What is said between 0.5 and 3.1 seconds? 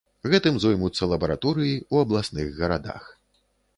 зоймуцца лабараторыі ў абласных гарадах.